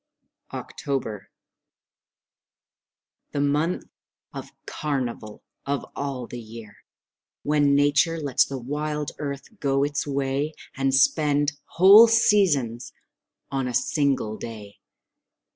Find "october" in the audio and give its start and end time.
0.51-1.29